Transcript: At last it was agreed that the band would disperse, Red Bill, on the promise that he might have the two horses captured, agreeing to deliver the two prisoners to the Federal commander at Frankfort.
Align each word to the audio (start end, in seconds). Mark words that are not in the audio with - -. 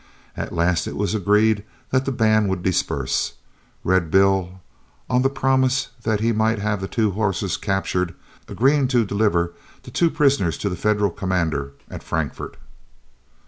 At 0.35 0.51
last 0.51 0.87
it 0.87 0.95
was 0.95 1.13
agreed 1.13 1.63
that 1.91 2.05
the 2.05 2.11
band 2.11 2.49
would 2.49 2.63
disperse, 2.63 3.33
Red 3.83 4.09
Bill, 4.09 4.59
on 5.07 5.21
the 5.21 5.29
promise 5.29 5.89
that 6.01 6.21
he 6.21 6.31
might 6.31 6.57
have 6.57 6.81
the 6.81 6.87
two 6.87 7.11
horses 7.11 7.55
captured, 7.55 8.15
agreeing 8.47 8.87
to 8.87 9.05
deliver 9.05 9.53
the 9.83 9.91
two 9.91 10.09
prisoners 10.09 10.57
to 10.57 10.69
the 10.69 10.75
Federal 10.75 11.11
commander 11.11 11.73
at 11.87 12.01
Frankfort. 12.01 12.57